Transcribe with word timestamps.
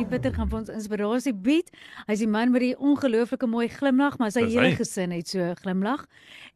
Janie 0.00 0.16
Pieter 0.16 0.32
gaan 0.32 0.48
vir 0.48 0.58
ons 0.62 0.70
inspirasie 0.72 1.32
bied. 1.44 1.66
Hy's 2.08 2.22
die 2.22 2.28
man 2.32 2.54
met 2.54 2.62
die 2.64 2.70
ongelooflike 2.72 3.44
mooi 3.52 3.66
glimlag, 3.68 4.14
maar 4.16 4.30
sy 4.32 4.46
hele 4.46 4.70
gesin 4.78 5.12
het 5.12 5.28
so 5.28 5.42
'n 5.44 5.58
glimlag. 5.60 6.06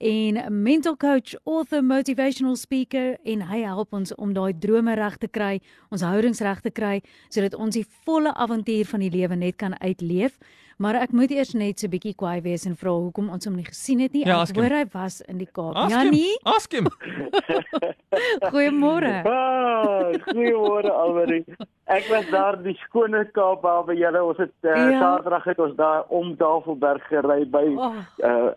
En 0.01 0.63
mental 0.63 0.97
coach, 0.97 1.35
author, 1.45 1.83
motivational 1.83 2.57
speaker 2.57 3.19
en 3.23 3.43
hy 3.43 3.61
help 3.61 3.93
ons 3.93 4.15
om 4.15 4.33
daai 4.33 4.59
drome 4.59 4.95
reg 4.95 5.19
te 5.19 5.29
kry, 5.29 5.61
ons 5.91 6.01
houdings 6.01 6.41
reg 6.41 6.61
te 6.63 6.71
kry 6.71 7.03
sodat 7.29 7.55
ons 7.55 7.75
die 7.75 7.85
volle 8.07 8.33
avontuur 8.33 8.87
van 8.87 9.01
die 9.01 9.11
lewe 9.11 9.37
net 9.37 9.57
kan 9.57 9.79
uitleef. 9.79 10.39
Maar 10.79 10.95
ek 10.95 11.13
moet 11.13 11.31
eers 11.31 11.55
net 11.55 11.79
so 11.79 11.87
'n 11.87 11.91
bietjie 11.91 12.15
kwaai 12.15 12.41
wees 12.43 12.67
en 12.67 12.75
vra 12.77 12.91
hoekom 12.91 13.29
ons 13.31 13.45
hom 13.45 13.55
nie 13.57 13.65
gesien 13.65 14.01
het 14.01 14.13
nie. 14.13 14.25
Ja, 14.27 14.43
ek 14.43 14.57
hoor 14.57 14.71
hy 14.75 14.85
was 14.93 15.21
in 15.29 15.39
die 15.39 15.47
Kaap. 15.53 15.75
Ask 15.77 15.91
Janie, 15.91 16.35
him. 16.35 16.39
Ask 16.45 16.73
him. 16.73 16.87
goeiemôre. 18.53 19.23
Ah, 19.27 20.13
goeiemôre 20.29 20.91
Almarie. 20.91 21.45
Ek 21.87 22.07
was 22.11 22.27
daar 22.33 22.57
die 22.63 22.75
skone 22.87 23.25
Kaap 23.37 23.63
waar 23.63 23.85
by 23.85 23.95
julle 23.99 24.23
ons 24.25 24.39
het 24.39 24.53
uh, 24.63 24.71
Ja. 24.75 24.89
ja. 24.91 25.01
Saterdag 25.01 25.45
het 25.45 25.59
ons 25.59 25.77
daar 25.77 26.05
om 26.09 26.37
Tafelberg 26.37 27.03
gery 27.09 27.45
by 27.51 27.65
Oh. 27.77 27.95
uh 28.25 28.51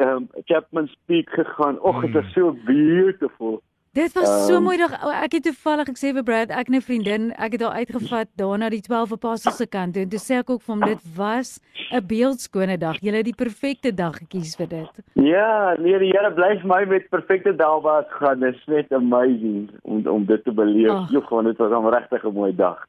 um, 0.00 0.28
Chapman's 0.46 0.94
Peak 1.06 1.28
gegaan. 1.30 1.80
Och, 1.82 2.00
dit 2.02 2.10
Mm. 2.14 2.18
is 2.26 2.32
so 2.32 2.52
beautiful. 2.66 3.60
Dit 3.92 4.12
was 4.12 4.46
so 4.46 4.54
Ehm, 4.54 4.62
mooi 4.62 4.76
dag. 4.76 4.92
Ek 5.24 5.32
het 5.32 5.42
toevallig 5.42 5.88
ek 5.88 5.96
sê 5.98 6.12
vir 6.12 6.22
Brad, 6.22 6.50
ek 6.50 6.68
'n 6.68 6.80
vriendin, 6.80 7.32
ek 7.38 7.52
het 7.52 7.62
haar 7.62 7.72
uitgevat 7.80 8.28
daar 8.36 8.58
na 8.58 8.68
die 8.68 8.80
12 8.80 9.12
apostels 9.12 9.56
se 9.56 9.66
kant 9.66 9.94
toe. 9.94 10.02
En 10.02 10.08
toe 10.08 10.18
sê 10.18 10.38
ek 10.38 10.50
ook 10.50 10.62
vir 10.62 10.74
hom 10.74 10.84
dit 10.84 10.98
was 11.16 11.60
'n 11.92 12.06
beeldskone 12.06 12.78
dag. 12.78 13.00
Jy 13.00 13.12
het 13.12 13.24
die 13.24 13.34
perfekte 13.34 13.94
dag 13.94 14.16
gekies 14.18 14.56
vir 14.56 14.68
dit. 14.68 14.90
Ja, 15.14 15.74
nee, 15.78 15.98
die 15.98 16.12
Here 16.12 16.30
bly 16.34 16.58
vir 16.60 16.66
my 16.66 16.84
met 16.84 17.08
perfekte 17.08 17.56
daalbaar 17.56 18.04
gaan. 18.08 18.40
Dit 18.40 18.54
is 18.54 18.66
net 18.66 18.92
amazing 18.92 19.70
om 19.82 20.06
om 20.06 20.24
dit 20.24 20.44
te 20.44 20.52
beleef. 20.52 20.90
Ag. 20.90 21.10
Jy 21.10 21.20
gewoon 21.20 21.44
dit 21.44 21.56
was 21.56 21.70
'n 21.72 21.88
regtig 21.88 22.24
'n 22.24 22.32
mooi 22.32 22.54
dag. 22.54 22.86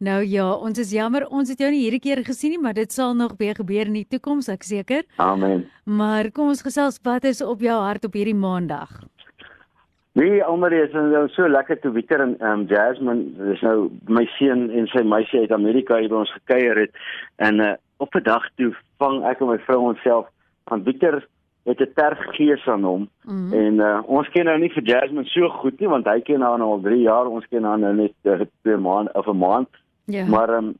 Nou 0.00 0.22
ja, 0.22 0.52
ons 0.52 0.78
is 0.78 0.90
jammer 0.90 1.26
ons 1.26 1.48
het 1.48 1.58
jou 1.58 1.70
nie 1.70 1.80
hierdie 1.82 2.00
keer 2.00 2.24
gesien 2.24 2.50
nie, 2.50 2.58
maar 2.58 2.74
dit 2.74 2.92
sal 2.92 3.14
nog 3.14 3.32
weer 3.36 3.54
gebeur 3.54 3.86
in 3.86 3.92
die 3.92 4.06
toekoms, 4.06 4.48
ek 4.48 4.62
seker. 4.62 5.02
Amen. 5.16 5.66
Maar 5.84 6.30
kom 6.30 6.48
ons 6.48 6.62
gesels 6.62 7.00
wat 7.02 7.24
is 7.24 7.42
op 7.42 7.60
jou 7.60 7.80
hart 7.82 8.04
op 8.04 8.12
hierdie 8.12 8.34
maandag? 8.34 9.00
Nee, 10.18 10.40
Almarie 10.42 10.80
is 10.82 10.92
nou 10.96 11.28
so 11.30 11.46
lekker 11.48 11.78
te 11.78 11.90
Wieter 11.94 12.20
en 12.24 12.32
um, 12.42 12.64
Jasmine, 12.66 13.28
dis 13.38 13.60
nou 13.62 13.88
my 14.10 14.24
seun 14.34 14.64
en 14.74 14.88
sy 14.90 15.04
meisie 15.06 15.44
uit 15.44 15.52
Amerika 15.54 15.98
hier 16.00 16.10
by 16.10 16.18
ons 16.24 16.32
gekuier 16.40 16.80
het. 16.82 16.96
En 17.38 17.60
uh, 17.62 17.74
op 18.02 18.14
'n 18.18 18.22
dag 18.26 18.48
toe 18.58 18.72
vang 18.98 19.22
ek 19.30 19.40
en 19.40 19.46
my 19.52 19.58
vrou 19.66 19.78
onsself 19.92 20.26
van 20.66 20.82
Wieter 20.82 21.20
het 21.68 21.80
'n 21.80 21.92
terggees 21.94 22.66
aan 22.66 22.82
hom. 22.82 23.08
Mm. 23.24 23.52
en 23.52 23.74
uh, 23.74 24.00
ons 24.06 24.28
ken 24.34 24.44
nou 24.44 24.58
nie 24.58 24.72
vir 24.72 24.82
Jasmine 24.82 25.24
so 25.28 25.48
goed 25.48 25.78
nie 25.80 25.88
want 25.88 26.06
hy 26.06 26.20
ken 26.20 26.40
haar 26.40 26.58
nou 26.58 26.70
al 26.72 26.80
3 26.82 27.00
jaar, 27.02 27.26
ons 27.26 27.46
ken 27.50 27.62
haar 27.64 27.78
nou 27.78 27.94
net 27.94 28.14
uh, 28.24 28.40
2 28.62 28.76
maande 28.76 29.12
of 29.14 29.26
'n 29.26 29.36
maand, 29.38 29.68
Ja. 30.06 30.24
maar 30.26 30.50
um, 30.50 30.74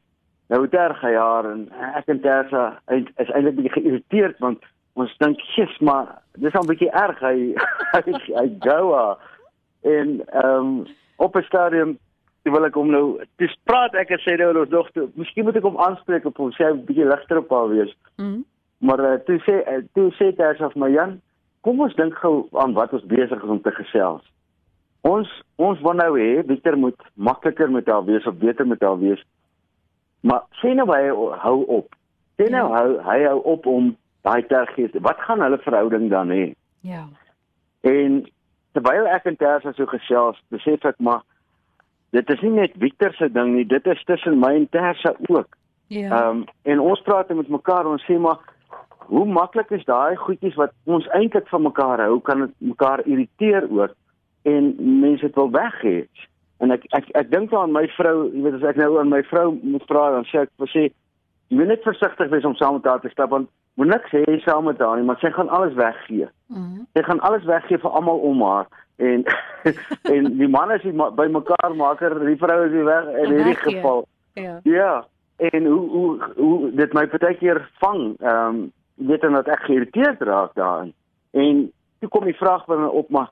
nou 0.48 0.68
terg 0.68 1.00
hy 1.00 1.14
haar 1.14 1.44
en 1.50 1.68
ek 1.94 2.06
en 2.08 2.20
Tersa 2.20 2.80
eind- 2.86 3.10
is 3.18 3.30
eintlik 3.30 3.54
bietjie 3.54 3.72
geïrriteerd 3.82 4.38
want 4.38 4.58
ons 5.00 5.16
dink, 5.18 5.40
"Jesus, 5.40 5.78
maar 5.78 6.22
dis 6.38 6.54
al 6.54 6.62
'n 6.62 6.66
bietjie 6.66 6.90
erg. 6.90 7.18
Hy 7.20 7.54
hy, 7.94 8.02
hy 8.34 8.48
haar." 8.60 9.16
En 9.82 10.22
ehm 10.26 10.54
um, 10.54 10.86
op 11.16 11.36
'n 11.36 11.42
stadium 11.42 11.98
wil 12.42 12.64
ek 12.64 12.74
hom 12.74 12.90
nou 12.90 13.20
dis 13.36 13.54
praat 13.68 13.94
ek 13.94 14.10
en 14.14 14.22
sê 14.24 14.36
nou 14.38 14.52
ons 14.56 14.70
dogter, 14.70 15.08
"Miskien 15.14 15.44
moet 15.44 15.56
ek 15.56 15.66
hom 15.66 15.78
aanspreek 15.78 16.24
op 16.24 16.36
hom, 16.36 16.52
sê 16.52 16.64
hy 16.64 16.72
'n 16.72 16.84
bietjie 16.84 17.08
ligter 17.08 17.38
op 17.38 17.50
haar 17.50 17.68
wees." 17.68 17.96
Mm. 18.16 18.44
Maar 18.78 19.00
uh, 19.00 19.18
toe 19.26 19.38
sê 19.46 19.62
uh, 19.66 19.82
toe 19.94 20.10
sê 20.12 20.32
Tersa 20.36 20.70
vir 20.70 20.82
my, 20.82 20.90
"Jan, 20.90 21.20
kom 21.60 21.80
ons 21.80 21.94
dink 21.94 22.14
gou 22.14 22.48
aan 22.52 22.72
wat 22.72 22.92
ons 22.92 23.06
besig 23.06 23.42
is 23.42 23.50
om 23.50 23.62
te 23.62 23.70
gesels." 23.70 24.22
Ons 25.02 25.28
ons 25.56 25.80
wil 25.80 25.94
nou 25.94 26.18
hê 26.18 26.42
Victor 26.46 26.76
moet 26.76 27.00
makliker 27.14 27.70
met 27.70 27.86
haar 27.86 28.04
wees 28.04 28.26
of 28.26 28.34
beter 28.34 28.66
met 28.66 28.80
haar 28.80 28.98
wees. 28.98 29.22
Maar 30.20 30.42
sê 30.62 30.74
nou 30.74 30.86
hy 30.90 31.08
hou 31.42 31.64
op. 31.66 31.94
Sê 32.38 32.50
nou 32.50 32.66
hou 32.72 32.98
hy 33.02 33.22
hou 33.24 33.38
op 33.44 33.66
om 33.66 33.96
daai 34.28 34.46
tergees. 34.46 34.94
Wat 35.00 35.20
gaan 35.26 35.42
hulle 35.44 35.58
verhouding 35.64 36.10
dan 36.10 36.28
hê? 36.34 36.52
Ja. 36.80 37.06
En 37.80 38.20
terwyl 38.76 39.08
ek 39.10 39.26
en 39.30 39.36
Tersa 39.40 39.72
so 39.72 39.88
gesels, 39.90 40.38
besef 40.52 40.84
ek 40.88 41.00
maar 41.02 41.24
dit 42.16 42.30
is 42.32 42.44
nie 42.44 42.54
net 42.56 42.76
Victor 42.80 43.12
se 43.16 43.28
ding 43.32 43.54
nie, 43.56 43.66
dit 43.68 43.86
is 43.86 44.04
tussen 44.08 44.38
my 44.40 44.54
en 44.60 44.68
Tersa 44.72 45.14
ook. 45.28 45.56
Ja. 45.88 46.08
Ehm 46.12 46.42
um, 46.42 46.46
en 46.68 46.80
ons 46.84 47.02
praat 47.04 47.32
met 47.32 47.48
mekaar 47.48 47.86
en 47.86 47.96
ons 47.96 48.08
sê 48.08 48.18
maar 48.20 48.40
hoe 49.08 49.24
maklik 49.24 49.70
is 49.72 49.84
daai 49.88 50.16
goedjies 50.20 50.56
wat 50.60 50.74
ons 50.84 51.06
eintlik 51.16 51.48
van 51.48 51.64
mekaar 51.64 52.02
hou, 52.04 52.18
kan 52.20 52.44
dit 52.44 52.56
mekaar 52.72 53.00
irriteer 53.06 53.68
oor 53.72 53.94
en 54.48 54.74
mense 55.00 55.24
dit 55.24 55.34
wil 55.40 55.50
weg 55.50 55.78
hê. 55.84 55.96
En 56.60 56.74
ek 56.74 56.84
ek 56.96 57.08
ek 57.16 57.30
dink 57.32 57.54
aan 57.56 57.72
my 57.72 57.86
vrou, 57.96 58.28
jy 58.34 58.42
weet 58.44 58.58
as 58.60 58.66
ek 58.72 58.80
nou 58.80 58.98
aan 59.00 59.12
my 59.12 59.22
vrou 59.30 59.46
moet 59.62 59.86
praat 59.88 60.16
dan 60.18 60.28
sê 60.28 60.44
ek 60.44 60.52
sê 60.74 60.88
jy 60.88 61.56
moet 61.56 61.72
net 61.72 61.86
versigtig 61.86 62.28
wees 62.34 62.44
om 62.44 62.56
saam 62.60 62.76
met 62.76 62.88
haar 62.90 63.00
te 63.00 63.12
stap 63.14 63.32
want 63.32 63.48
moet 63.78 63.92
niks 63.92 64.10
hê 64.10 64.38
saam 64.42 64.66
met 64.66 64.80
haar 64.82 64.98
nie, 64.98 65.06
maar 65.06 65.18
sy 65.22 65.30
gaan 65.30 65.48
alles 65.54 65.74
weggee. 65.78 66.26
Mm. 66.50 66.86
Sy 66.96 67.02
gaan 67.06 67.20
alles 67.26 67.44
weggee 67.46 67.78
vir 67.78 67.90
almal 68.00 68.18
om 68.26 68.42
haar 68.42 68.66
en 68.98 69.22
en 70.14 70.32
die 70.38 70.48
man 70.50 70.72
is 70.74 70.82
die 70.82 70.92
ma 70.92 71.10
by 71.14 71.28
mekaar 71.30 71.74
maker, 71.78 72.16
die 72.26 72.38
vrou 72.40 72.58
is 72.66 72.74
die 72.74 72.86
weg 72.88 73.06
in 73.12 73.30
hierdie 73.36 73.54
Weggee. 73.54 73.76
geval. 73.76 74.04
Ja. 74.34 74.58
Ja, 74.66 74.92
en 75.50 75.66
hoe 75.66 75.84
hoe 75.90 76.32
hoe 76.36 76.70
dit 76.74 76.92
my 76.98 77.06
partykeer 77.06 77.62
vang, 77.82 78.02
ehm 78.18 78.58
um, 78.58 78.60
weet 79.08 79.22
en 79.22 79.38
dat 79.38 79.46
ek 79.54 79.62
geïrriteerd 79.68 80.22
raak 80.26 80.54
daarin. 80.58 80.92
En 81.30 81.60
toe 82.02 82.08
kom 82.10 82.24
die 82.26 82.34
vraag 82.38 82.64
by 82.66 82.74
my 82.80 82.90
op, 83.00 83.10
maar 83.14 83.30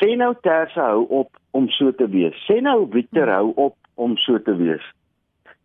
sê 0.00 0.16
nou 0.18 0.32
Tersa 0.42 0.88
hou 0.90 1.06
op 1.22 1.38
om 1.54 1.68
so 1.70 1.94
te 1.94 2.08
wees. 2.10 2.34
Sê 2.50 2.58
nou 2.60 2.88
Victor 2.90 3.30
hou 3.30 3.52
op 3.54 3.76
om 3.94 4.16
so 4.18 4.42
te 4.42 4.56
wees. 4.58 4.82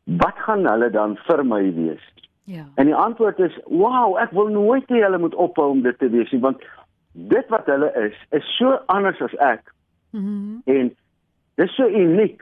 Wat 0.04 0.38
gaan 0.46 0.68
hulle 0.70 0.92
dan 0.94 1.18
vir 1.26 1.42
my 1.46 1.64
wees? 1.74 2.06
Ja. 2.44 2.66
En 2.76 2.86
die 2.86 2.96
antwoord 2.96 3.40
is: 3.40 3.60
"Wow, 3.66 4.18
ek 4.18 4.32
wil 4.32 4.48
nooit 4.48 4.88
hê 4.90 5.02
hulle 5.02 5.18
moet 5.18 5.36
ophou 5.36 5.70
om 5.70 5.82
dit 5.82 6.00
te 6.00 6.10
wees 6.10 6.32
nie, 6.32 6.42
want 6.42 6.64
dit 7.12 7.48
wat 7.48 7.66
hulle 7.66 7.92
is, 8.08 8.16
is 8.30 8.58
so 8.58 8.80
anders 8.86 9.22
as 9.22 9.36
ek 9.36 9.74
Mhm. 10.12 10.60
en 10.66 10.96
dis 11.56 11.76
so 11.76 11.88
uniek. 11.88 12.42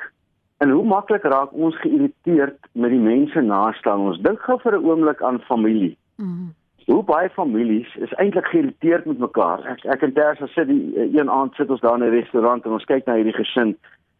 En 0.57 0.69
hoe 0.69 0.83
maklik 0.85 1.23
raak 1.23 1.53
ons 1.53 1.75
geïrriteerd 1.79 2.57
met 2.71 2.89
die 2.89 2.99
mense 2.99 3.41
naaste 3.41 3.89
aan 3.89 3.99
ons. 3.99 4.19
Dink 4.19 4.39
gou 4.39 4.59
vir 4.59 4.77
'n 4.77 4.85
oomblik 4.85 5.21
aan 5.21 5.39
familie. 5.39 5.97
Mhm. 6.15 6.49
Hoe 6.85 7.03
baie 7.03 7.29
families 7.29 7.95
is 7.95 8.13
eintlik 8.13 8.45
geïrriteerd 8.45 9.05
met 9.05 9.17
mekaar. 9.19 9.65
Ek 9.65 9.85
ek 9.85 10.01
en 10.01 10.13
Tersa 10.13 10.47
sit 10.47 10.67
die 10.67 10.95
eh, 10.95 11.13
een 11.13 11.29
aand 11.29 11.55
sit 11.55 11.69
ons 11.69 11.81
daar 11.81 11.95
in 11.95 12.03
'n 12.03 12.09
restaurant 12.09 12.65
en 12.65 12.71
ons 12.71 12.85
kyk 12.85 13.05
na 13.05 13.15
hierdie 13.15 13.33
gesin. 13.43 13.77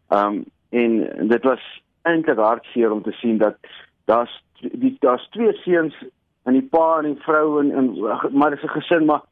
Um 0.08 0.44
en 0.70 1.28
dit 1.28 1.42
was 1.42 1.82
eintlik 2.02 2.38
hartseer 2.38 2.92
om 2.92 3.02
te 3.02 3.12
sien 3.12 3.38
dat 3.38 3.56
daar's 4.04 4.44
die 4.60 4.96
daar's 5.00 5.28
twee 5.30 5.52
seuns 5.52 5.94
en 6.44 6.52
die 6.52 6.68
pa 6.72 6.98
en 6.98 7.04
die 7.14 7.22
vrou 7.22 7.60
en, 7.60 7.70
en 7.72 7.90
maar 8.32 8.50
dis 8.50 8.62
'n 8.62 8.76
gesin 8.78 9.04
maar 9.04 9.22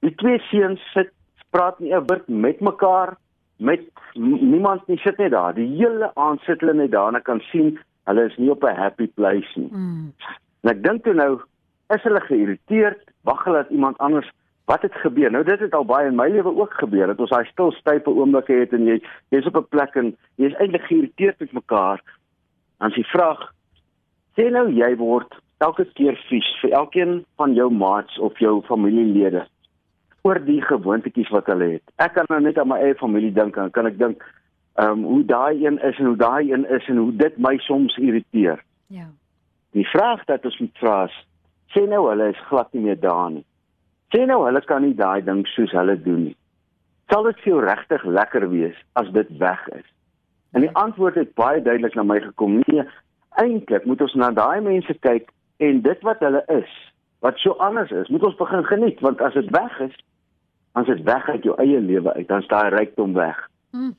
die 0.00 0.14
twee 0.14 0.38
seuns 0.38 0.80
sit 0.92 1.10
praat 1.50 1.78
nie 1.78 1.94
'n 1.94 2.06
woord 2.06 2.28
met 2.28 2.60
mekaar 2.60 3.16
met 3.56 3.80
niemand 4.14 4.86
nie 4.86 4.98
sit 4.98 5.18
net 5.18 5.30
daar. 5.30 5.54
Die 5.54 5.76
hele 5.76 6.10
aand 6.14 6.40
sit 6.40 6.60
hulle 6.60 6.74
net 6.74 6.90
daar 6.90 7.08
en 7.08 7.16
ek 7.16 7.24
kan 7.24 7.40
sien 7.40 7.78
hulle 8.04 8.24
is 8.24 8.36
nie 8.36 8.50
op 8.50 8.64
'n 8.64 8.76
happy 8.76 9.06
place 9.06 9.58
nie. 9.58 9.68
Mm. 9.72 10.12
En 10.60 10.70
ek 10.70 10.82
dink 10.82 11.04
toe 11.04 11.14
nou 11.14 11.40
is 11.94 12.02
hulle 12.02 12.20
geïrriteerd, 12.20 13.00
wag 13.22 13.44
hulle 13.44 13.62
dat 13.62 13.70
iemand 13.70 13.98
anders 13.98 14.30
wat 14.64 14.82
het 14.82 14.94
gebeur. 14.94 15.30
Nou 15.30 15.44
dit 15.44 15.60
het 15.60 15.74
al 15.74 15.84
baie 15.84 16.08
in 16.08 16.16
my 16.16 16.28
lewe 16.28 16.56
ook 16.56 16.72
gebeur 16.72 17.06
dat 17.06 17.18
ons 17.18 17.30
daai 17.30 17.44
stil 17.44 17.72
stype 17.72 18.10
oomblikke 18.10 18.52
het 18.52 18.72
en 18.72 18.84
jy 18.84 19.02
jy's 19.28 19.46
op 19.46 19.56
'n 19.56 19.68
plek 19.68 19.94
en 19.94 20.16
jy's 20.34 20.56
eintlik 20.58 20.82
geïrriteerd 20.82 21.38
met 21.38 21.52
mekaar. 21.52 22.02
Dan 22.78 22.88
is 22.88 22.94
die 22.94 23.06
vraag 23.06 23.52
sê 24.36 24.50
nou 24.50 24.68
jy 24.70 24.94
word 25.00 25.34
elke 25.64 25.86
keer 25.98 26.18
vies 26.28 26.48
vir 26.62 26.74
elkeen 26.80 27.24
van 27.40 27.54
jou 27.54 27.70
maats 27.70 28.18
of 28.18 28.38
jou 28.42 28.60
familielede 28.68 29.44
oor 30.24 30.40
die 30.40 30.60
gewoontetjies 30.64 31.30
wat 31.34 31.50
hulle 31.52 31.74
het. 31.76 31.84
Ek 32.00 32.14
kan 32.16 32.28
nou 32.32 32.40
net 32.40 32.58
aan 32.58 32.70
my 32.70 32.80
eie 32.80 32.96
familie 33.00 33.32
dink 33.32 33.58
en 33.60 33.72
kan 33.74 33.90
ek 33.90 33.98
dink 34.00 34.24
ehm 34.74 35.04
um, 35.04 35.04
hoe 35.06 35.22
daai 35.30 35.62
een 35.62 35.76
is 35.86 35.98
en 36.02 36.08
hoe 36.10 36.18
daai 36.18 36.50
een 36.50 36.64
is 36.76 36.86
en 36.90 36.96
hoe 36.98 37.12
dit 37.16 37.36
my 37.38 37.58
soms 37.62 37.96
irriteer. 38.00 38.62
Ja. 38.90 39.06
Die 39.76 39.86
vraag 39.86 40.24
wat 40.26 40.46
ons 40.48 40.58
moet 40.58 40.80
vra 40.82 40.96
is, 41.04 41.18
sê 41.74 41.84
nou 41.90 42.08
hulle 42.08 42.30
is 42.32 42.46
glad 42.48 42.72
nie 42.74 42.82
meer 42.88 42.98
daar 43.00 43.30
nie. 43.30 43.44
Sê 44.14 44.24
nou 44.26 44.40
hulle 44.46 44.62
kan 44.66 44.82
nie 44.82 44.96
daai 44.98 45.22
ding 45.26 45.44
soos 45.52 45.74
hulle 45.76 45.94
doen 46.02 46.24
nie. 46.30 46.36
Sal 47.12 47.28
dit 47.28 47.40
vir 47.44 47.52
jou 47.52 47.60
regtig 47.62 48.04
lekker 48.18 48.48
wees 48.50 48.76
as 48.98 49.10
dit 49.14 49.30
weg 49.38 49.62
is? 49.76 49.86
En 50.54 50.62
die 50.62 50.74
antwoord 50.78 51.18
het 51.18 51.34
baie 51.38 51.62
duidelik 51.62 51.94
na 51.98 52.02
my 52.06 52.20
gekom. 52.22 52.60
Nee, 52.66 52.86
eintlik 53.40 53.84
moet 53.84 54.00
ons 54.00 54.14
na 54.14 54.30
daai 54.30 54.60
mense 54.60 54.94
kyk 55.06 55.30
en 55.62 55.82
dit 55.82 56.00
wat 56.06 56.22
hulle 56.24 56.42
is, 56.52 56.70
wat 57.24 57.38
so 57.42 57.56
anders 57.62 57.90
is, 57.90 58.08
moet 58.08 58.24
ons 58.24 58.40
begin 58.40 58.64
geniet 58.64 59.00
want 59.00 59.20
as 59.20 59.36
dit 59.38 59.50
weg 59.54 59.80
is, 59.80 59.94
dan 60.74 60.86
is 60.86 60.96
dit 60.96 61.04
weg 61.06 61.28
uit 61.28 61.44
jou 61.46 61.54
eie 61.62 61.80
lewe 61.80 62.12
uit, 62.14 62.28
dan 62.28 62.42
is 62.42 62.50
daai 62.50 62.68
rykdom 62.74 63.14
weg. 63.14 63.38
Mm. 63.70 63.94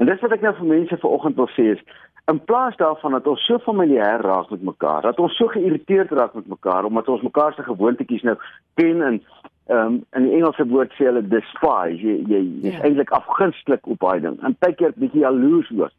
En 0.00 0.08
dis 0.08 0.22
wat 0.24 0.32
ek 0.32 0.44
nou 0.44 0.54
vir 0.56 0.70
mense 0.74 1.02
vanoggend 1.02 1.36
wil 1.36 1.50
sê 1.56 1.72
is 1.74 1.82
in 2.30 2.38
plaas 2.44 2.76
daarvan 2.76 3.16
dat 3.16 3.26
ons 3.26 3.44
so 3.46 3.58
familier 3.58 4.22
raak 4.22 4.50
met 4.50 4.62
mekaar, 4.62 5.02
dat 5.02 5.18
ons 5.18 5.36
so 5.36 5.50
geïrriteerd 5.50 6.12
raak 6.14 6.34
met 6.34 6.46
mekaar 6.46 6.84
omdat 6.84 7.08
ons 7.08 7.22
mekaar 7.26 7.54
se 7.54 7.62
gewoontetjies 7.66 8.22
nou 8.28 8.36
ken 8.80 9.02
en 9.02 9.22
ehm 9.70 9.86
um, 9.86 9.96
in 10.18 10.24
die 10.26 10.32
Engelse 10.34 10.64
woord 10.66 10.94
sê 10.98 11.06
hulle 11.06 11.22
despise, 11.30 11.98
jy 12.02 12.16
jy 12.26 12.40
is 12.70 12.74
ja. 12.74 12.80
eintlik 12.86 13.12
afgunstelik 13.14 13.86
op 13.86 14.00
daai 14.02 14.20
ding. 14.24 14.38
En 14.42 14.56
baie 14.58 14.74
keer 14.74 14.96
bietjie 14.98 15.22
jaloers 15.22 15.70
oor. 15.78 15.92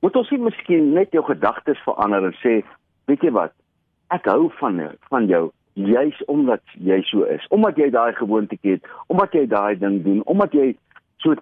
Moet 0.00 0.16
ons 0.16 0.30
nie 0.30 0.40
miskien 0.42 0.92
net 0.94 1.14
jou 1.16 1.24
gedagtes 1.26 1.80
verander 1.86 2.28
en 2.28 2.36
sê, 2.42 2.60
weet 3.10 3.24
jy 3.26 3.32
wat? 3.34 3.54
Ek 4.14 4.28
hou 4.30 4.48
van 4.60 4.80
van 5.10 5.26
jou 5.28 5.48
juis 5.78 6.18
omdat 6.26 6.62
jy 6.74 7.00
so 7.06 7.26
is, 7.30 7.44
omdat 7.54 7.78
jy 7.78 7.90
daai 7.94 8.12
gewoonte 8.18 8.58
het, 8.62 8.86
omdat 9.06 9.34
jy 9.34 9.44
daai 9.46 9.78
ding 9.78 10.00
doen, 10.04 10.22
omdat 10.26 10.54
jy 10.54 10.72
so 11.22 11.34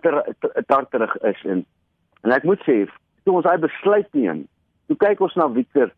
tarterig 0.67 1.17
is 1.25 1.41
en 1.45 1.65
en 2.25 2.35
ek 2.35 2.45
moet 2.49 2.61
sê 2.67 2.83
toe 3.25 3.37
ons 3.39 3.47
daai 3.47 3.61
besluit 3.63 4.09
neem, 4.17 4.45
toe 4.89 4.97
kyk 5.01 5.21
ons 5.25 5.37
na 5.39 5.49
Victor 5.53 5.93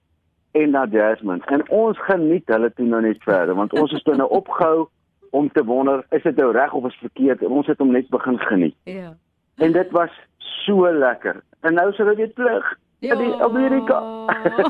en 0.58 0.74
na 0.74 0.84
Jasmine 0.92 1.44
en 1.54 1.64
ons 1.74 1.98
geniet 2.06 2.46
hulle 2.52 2.70
toe 2.76 2.86
nou 2.86 3.00
net 3.04 3.22
verder 3.26 3.58
want 3.58 3.74
ons 3.78 3.92
is 3.96 4.04
toe 4.06 4.16
nou 4.18 4.28
opgehou 4.40 4.88
om 5.36 5.50
te 5.52 5.64
wonder 5.64 6.04
is 6.16 6.24
dit 6.24 6.36
nou 6.40 6.50
reg 6.56 6.72
of 6.72 6.86
is 6.88 7.00
verkeerd 7.02 7.42
en 7.44 7.58
ons 7.60 7.66
het 7.68 7.78
hom 7.82 7.92
net 7.92 8.08
begin 8.08 8.38
geniet. 8.48 8.76
Ja. 8.88 9.12
En 9.58 9.72
dit 9.72 9.90
was 9.92 10.14
so 10.64 10.88
lekker. 10.92 11.42
En 11.66 11.74
nou 11.74 11.92
sal 11.92 12.12
dit 12.12 12.16
weer 12.16 12.32
terug. 12.34 12.76
Ja. 12.98 13.14
In 13.14 13.42
Amerika. 13.42 13.98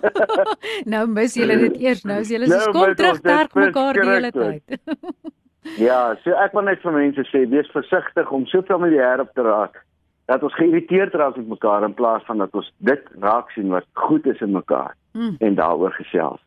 nou 0.93 1.07
mis 1.09 1.35
julle 1.35 1.57
dit 1.59 1.77
eers 1.81 2.03
nou 2.05 2.19
as 2.21 2.29
julle 2.33 2.49
nou, 2.51 2.65
kom 2.77 2.95
terug 2.95 3.21
terug 3.25 3.55
mekaar 3.57 3.97
die 3.97 4.09
hele 4.09 4.31
tyd. 4.35 4.81
ja, 5.89 6.01
so 6.25 6.37
ek 6.37 6.57
wil 6.57 6.69
net 6.69 6.83
vir 6.85 6.97
mense 6.97 7.25
sê 7.31 7.47
wees 7.49 7.71
versigtig 7.73 8.33
om 8.33 8.45
so 8.51 8.61
familier 8.69 9.25
op 9.25 9.33
te 9.33 9.47
raak 9.47 9.81
dat 10.29 10.45
ons 10.45 10.59
geïrriteerd 10.61 11.17
raak 11.17 11.39
met 11.41 11.49
mekaar 11.55 11.87
in 11.89 11.97
plaas 11.97 12.27
van 12.29 12.45
dat 12.45 12.53
ons 12.53 12.69
dit 12.85 13.09
raak 13.25 13.49
sien 13.57 13.73
wat 13.73 13.89
goed 13.97 14.29
is 14.29 14.45
in 14.45 14.53
mekaar 14.53 14.93
hmm. 15.17 15.39
en 15.41 15.57
daaroor 15.57 15.97
gesels. 15.97 16.43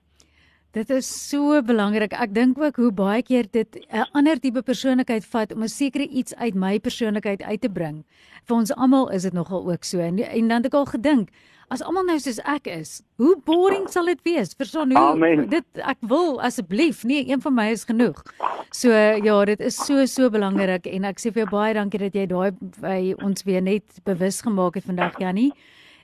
Dit 0.71 0.89
is 0.89 1.07
so 1.29 1.59
belangrik. 1.67 2.13
Ek 2.15 2.31
dink 2.31 2.55
ook 2.55 2.77
hoe 2.79 2.91
baie 2.95 3.23
keer 3.27 3.43
dit 3.51 3.75
'n 3.91 4.07
ander 4.15 4.39
tipe 4.39 4.61
persoonlikheid 4.63 5.25
vat 5.25 5.51
om 5.51 5.63
'n 5.63 5.67
sekere 5.67 6.07
iets 6.07 6.35
uit 6.35 6.55
my 6.55 6.79
persoonlikheid 6.79 7.41
uit 7.43 7.61
te 7.61 7.69
bring. 7.69 8.05
Vir 8.45 8.55
ons 8.55 8.73
almal 8.75 9.09
is 9.09 9.23
dit 9.23 9.33
nogal 9.33 9.71
ook 9.71 9.83
so. 9.83 9.99
En, 9.99 10.17
en 10.17 10.47
dan 10.47 10.63
het 10.63 10.65
ek 10.65 10.73
al 10.73 10.85
gedink, 10.85 11.29
as 11.67 11.81
almal 11.81 12.03
nou 12.03 12.19
soos 12.19 12.39
ek 12.39 12.67
is, 12.67 13.01
hoe 13.17 13.35
boring 13.45 13.89
sal 13.89 14.05
dit 14.05 14.19
wees? 14.23 14.53
Verstaan 14.53 14.91
hoe 14.91 15.11
Amen. 15.11 15.49
dit 15.49 15.65
ek 15.75 15.97
wil 15.99 16.41
asseblief, 16.41 17.03
nee, 17.03 17.27
een 17.27 17.41
van 17.41 17.53
my 17.53 17.67
is 17.71 17.83
genoeg. 17.83 18.23
So 18.71 18.91
ja, 19.23 19.45
dit 19.45 19.59
is 19.59 19.75
so 19.75 20.05
so 20.05 20.29
belangrik 20.29 20.87
en 20.87 21.03
ek 21.03 21.19
sê 21.19 21.33
vir 21.33 21.43
jou 21.43 21.49
baie 21.49 21.73
dankie 21.73 21.99
dat 21.99 22.13
jy 22.13 22.25
daai 22.27 22.51
by 22.79 23.13
ons 23.21 23.43
weer 23.43 23.61
net 23.61 23.83
bewus 24.03 24.41
gemaak 24.41 24.75
het 24.75 24.85
vandag 24.85 25.19
Jannie. 25.19 25.51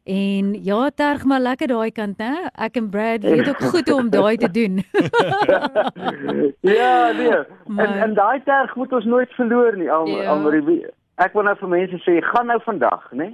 En 0.07 0.53
ja, 0.63 0.89
terg 0.95 1.23
maar 1.27 1.39
lekker 1.43 1.67
daai 1.67 1.91
kant, 1.91 2.17
né? 2.17 2.47
Ek 2.55 2.77
en 2.79 2.85
Brad 2.89 3.25
weet 3.27 3.49
ook 3.49 3.63
goed 3.73 3.89
hoe 3.89 3.97
om 3.99 4.09
daai 4.09 4.37
te 4.37 4.47
doen. 4.51 4.79
ja, 6.79 7.11
nee. 7.11 7.41
Maar, 7.65 7.85
en 7.85 7.99
en 8.05 8.13
daai 8.13 8.39
terg 8.43 8.75
moet 8.75 8.93
ons 8.93 9.05
nooit 9.05 9.33
verloor 9.35 9.75
nie, 9.75 9.91
al 9.91 10.07
ja. 10.07 10.31
al 10.31 10.47
Ek 11.17 11.33
wil 11.33 11.43
nou 11.49 11.55
vir 11.59 11.69
mense 11.69 11.99
sê, 12.05 12.19
gaan 12.21 12.47
nou 12.47 12.59
vandag, 12.63 13.03
né? 13.11 13.31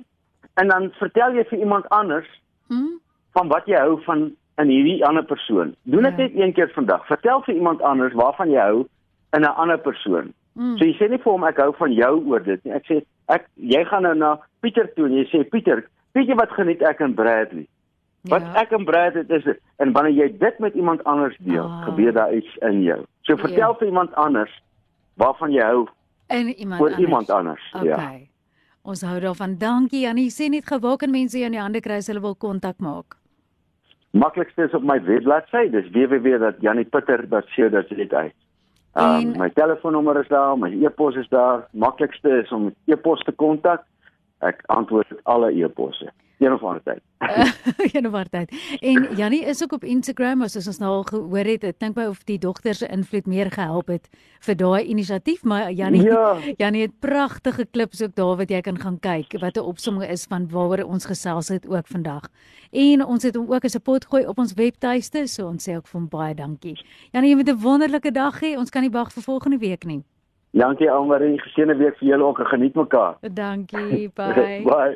En 0.57 0.71
dan 0.71 0.89
vertel 0.97 1.37
jy 1.37 1.43
vir 1.49 1.59
iemand 1.59 1.89
anders 1.93 2.29
hmm? 2.71 2.95
van 3.37 3.51
wat 3.51 3.67
jy 3.69 3.77
hou 3.77 3.99
van 4.05 4.31
in 4.61 4.69
hierdie 4.71 5.05
ander 5.05 5.25
persoon. 5.25 5.75
Doen 5.83 6.07
dit 6.09 6.17
ja. 6.17 6.23
net 6.23 6.37
een 6.39 6.53
keer 6.57 6.71
vandag. 6.73 7.05
Vertel 7.05 7.41
vir 7.45 7.55
iemand 7.55 7.81
anders 7.81 8.13
waarvan 8.17 8.49
jy 8.49 8.65
hou 8.65 8.85
in 9.37 9.45
'n 9.45 9.55
ander 9.61 9.77
persoon. 9.77 10.33
Hmm. 10.53 10.77
So 10.77 10.85
jy 10.85 10.93
sê 10.97 11.09
nie 11.09 11.21
vir 11.21 11.31
hom 11.31 11.43
ek 11.43 11.61
hou 11.61 11.73
van 11.77 11.93
jou 11.93 12.13
oor 12.29 12.43
dit 12.43 12.63
nie. 12.65 12.73
Ek 12.73 12.85
sê 12.89 13.01
ek 13.33 13.45
jy 13.57 13.85
gaan 13.85 14.03
nou 14.03 14.15
na 14.15 14.37
Pieter 14.61 14.89
toe 14.93 15.05
en 15.05 15.17
jy 15.17 15.25
sê 15.29 15.43
Pieter, 15.49 15.83
weet 16.13 16.29
jy 16.29 16.35
wat 16.39 16.53
geniet 16.55 16.83
ek 16.85 17.01
in 17.05 17.15
Bradley? 17.17 17.67
Wat 18.31 18.45
ja. 18.45 18.63
ek 18.63 18.75
in 18.77 18.85
Bradley 18.87 19.25
is 19.27 19.47
en 19.83 19.91
wanneer 19.95 20.15
jy 20.15 20.29
dit 20.39 20.59
met 20.63 20.75
iemand 20.79 21.03
anders 21.09 21.35
deel, 21.39 21.65
oh. 21.65 21.83
gebeur 21.87 22.13
daar 22.15 22.33
iets 22.33 22.55
in 22.61 22.83
jou. 22.83 23.01
So 23.27 23.37
vertel 23.37 23.73
ja. 23.73 23.77
vir 23.79 23.91
iemand 23.91 24.15
anders 24.15 24.53
waarvan 25.19 25.51
jy 25.51 25.63
hou 25.63 25.87
en 26.33 26.53
iemand 26.53 26.81
oor 26.81 26.89
anders. 26.89 27.05
iemand 27.05 27.29
anders. 27.29 27.73
Okay. 27.73 27.87
Ja. 27.87 28.19
Ons 28.83 29.01
hou 29.07 29.19
daarvan. 29.19 29.57
Dankie 29.57 30.07
Annie. 30.09 30.31
Sê 30.31 30.49
net 30.51 30.65
gewaak 30.67 31.01
en 31.05 31.11
mense 31.11 31.39
in 31.39 31.51
die 31.55 31.61
hande 31.61 31.81
kry 31.83 31.95
as 32.01 32.07
hulle 32.11 32.23
wil 32.23 32.35
kontak 32.35 32.77
maak. 32.83 33.15
Maklikste 34.13 34.63
is 34.67 34.73
op 34.77 34.83
my 34.85 34.99
webbladsy, 35.01 35.69
dis 35.73 35.87
www.janniepitter.co.za. 35.95 38.23
Um, 38.93 39.33
my 39.39 39.49
telefoonnommer 39.57 40.19
is 40.21 40.29
daar, 40.29 40.53
my 40.57 40.69
e-pos 40.85 41.15
is 41.17 41.29
daar. 41.31 41.65
Maklikste 41.71 42.29
is 42.43 42.51
om 42.53 42.73
e-pos 42.85 43.23
te 43.25 43.31
kontak 43.31 43.81
ek 44.43 44.63
antwoord 44.67 45.13
alle 45.23 45.51
e-posse 45.51 46.11
een 46.43 46.53
of 46.53 46.63
ander 46.63 46.83
tyd. 46.83 47.01
een 47.93 48.07
of 48.07 48.13
ander 48.13 48.29
tyd. 48.29 48.77
En 48.79 49.15
Jannie 49.15 49.45
is 49.45 49.63
ook 49.63 49.71
op 49.71 49.83
Instagram, 49.83 50.41
as 50.41 50.55
ons 50.55 50.77
nou 50.77 50.91
al 50.91 51.03
gehoor 51.03 51.47
het, 51.47 51.63
ek 51.63 51.79
dink 51.79 51.95
my 51.95 52.05
of 52.11 52.23
die 52.27 52.37
dogter 52.37 52.75
se 52.75 52.87
invloed 52.91 53.27
meer 53.29 53.51
gehelp 53.53 53.91
het 53.93 54.09
vir 54.43 54.57
daai 54.59 54.83
inisiatief, 54.91 55.43
maar 55.47 55.71
Jannie 55.71 56.03
ja. 56.03 56.35
Jannie 56.61 56.87
het 56.87 56.99
pragtige 56.99 57.65
klips 57.65 58.01
ook 58.03 58.15
daar 58.15 58.35
wat 58.41 58.51
jy 58.51 58.61
kan 58.61 58.79
gaan 58.79 58.99
kyk 58.99 59.37
wat 59.39 59.57
'n 59.57 59.67
opsomming 59.71 60.11
is 60.11 60.25
van 60.29 60.49
waaroor 60.51 60.83
ons 60.83 61.05
gesels 61.05 61.47
het 61.47 61.67
ook 61.67 61.87
vandag. 61.87 62.27
En 62.71 63.05
ons 63.05 63.23
het 63.23 63.35
hom 63.35 63.51
ook 63.51 63.63
as 63.63 63.75
'n 63.75 63.81
pot 63.81 64.05
gooi 64.05 64.25
op 64.27 64.37
ons 64.37 64.53
webtuiste, 64.53 65.27
so 65.27 65.47
ons 65.47 65.69
sê 65.69 65.75
ook 65.75 65.87
vir 65.87 65.99
hom 65.99 66.09
baie 66.09 66.35
dankie. 66.35 66.77
Jannie, 67.11 67.29
jy 67.29 67.35
moet 67.35 67.49
'n 67.49 67.61
wonderlike 67.61 68.11
dag 68.11 68.41
hê. 68.41 68.57
Ons 68.57 68.69
kan 68.69 68.81
nie 68.81 68.91
wag 68.91 69.11
vir 69.13 69.23
volgende 69.23 69.57
week 69.57 69.85
nie. 69.85 70.03
Dankie 70.53 70.91
Almarie, 70.91 71.39
geseënde 71.41 71.75
week 71.79 71.95
vir 71.97 72.07
julle 72.11 72.23
ook 72.29 72.39
en 72.39 72.45
geniet 72.45 72.75
mekaar. 72.77 73.15
Dankie, 73.33 74.11
bye. 74.17 74.61
bye. 74.63 74.93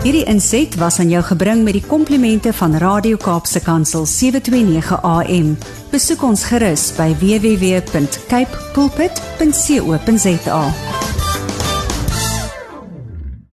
Hierdie 0.00 0.24
inset 0.28 0.76
was 0.80 0.98
aan 1.00 1.08
jou 1.12 1.22
gebring 1.24 1.64
met 1.64 1.76
die 1.76 1.84
komplimente 1.84 2.52
van 2.56 2.76
Radio 2.80 3.16
Kaapse 3.20 3.60
Kansel 3.64 4.04
729 4.08 5.00
AM. 5.00 5.56
Besoek 5.92 6.24
ons 6.28 6.44
gerus 6.52 6.88
by 6.96 7.12
www.cape 7.20 8.64
pulpit.co.za. 8.76 10.64